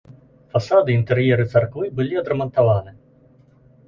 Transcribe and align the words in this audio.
Фасады 0.53 0.89
і 0.93 0.95
інтэр'еры 0.99 1.45
царквы 1.53 1.85
былі 1.99 2.17
адрамантаваны. 2.21 2.95